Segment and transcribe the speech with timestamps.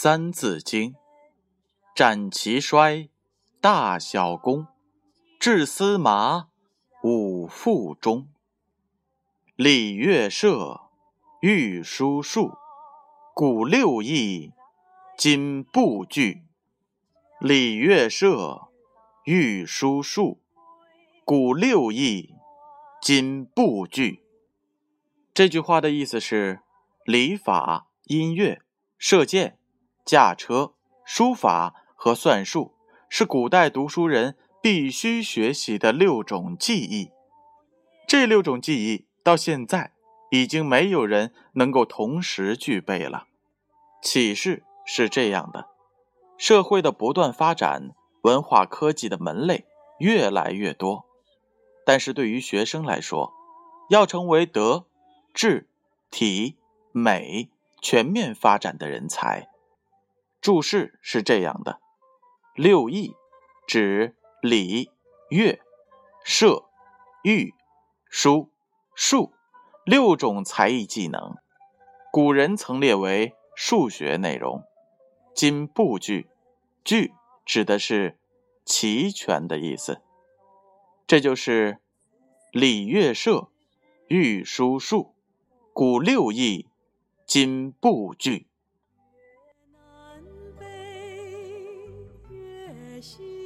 [0.00, 0.92] 三字经》：
[1.92, 3.08] 斩其衰，
[3.60, 4.68] 大小功，
[5.40, 6.50] 治司马，
[7.02, 8.28] 五腹中。
[9.56, 10.82] 礼乐射，
[11.40, 12.52] 御书数，
[13.34, 14.52] 古六艺，
[15.16, 16.44] 今不惧。
[17.40, 18.68] 礼乐射，
[19.24, 20.40] 御书数，
[21.24, 22.36] 古六艺，
[23.02, 24.22] 今不惧。
[25.34, 26.60] 这句话的意思是：
[27.04, 28.62] 礼法、音乐、
[28.96, 29.58] 射箭、
[30.08, 30.72] 驾车、
[31.04, 32.72] 书法和算术
[33.10, 37.10] 是古代读书人必须学习的六种技艺。
[38.06, 39.04] 这六种技艺。
[39.22, 39.92] 到现在，
[40.30, 43.26] 已经没有人能够同时具备了。
[44.00, 45.66] 启示是这样的：
[46.38, 47.90] 社会的不断发展，
[48.22, 49.66] 文化科技的门类
[49.98, 51.04] 越来越多。
[51.84, 53.34] 但是对于学生来说，
[53.90, 54.86] 要成为德、
[55.34, 55.68] 智、
[56.10, 56.56] 体、
[56.92, 57.50] 美
[57.82, 59.50] 全面发展的人才。
[60.40, 61.80] 注释是这样的：
[62.54, 63.14] 六艺
[63.66, 64.90] 指礼、
[65.28, 65.60] 乐、
[66.24, 66.64] 射、
[67.22, 67.54] 御、
[68.08, 68.50] 书。
[69.00, 69.32] 数
[69.84, 71.36] 六种才艺技能，
[72.10, 74.64] 古人曾列为数学内容。
[75.36, 76.28] 今不具，
[76.82, 77.12] 具
[77.46, 78.18] 指的是
[78.64, 80.02] 齐全的意思。
[81.06, 81.78] 这就是
[82.50, 83.52] 礼乐射
[84.08, 85.14] 御书数，
[85.72, 86.66] 古六艺，
[87.24, 87.70] 今
[93.00, 93.37] 心。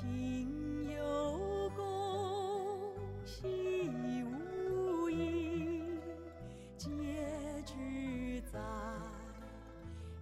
[0.00, 2.94] 情有共，
[3.26, 5.82] 心无异，
[6.78, 6.88] 结
[7.66, 8.58] 局在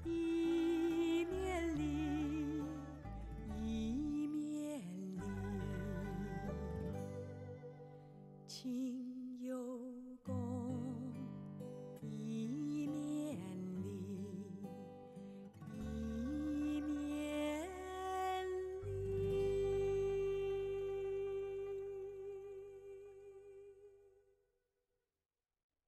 [0.02, 2.60] 一面里，
[3.62, 5.20] 一面里，
[8.48, 9.87] 情有。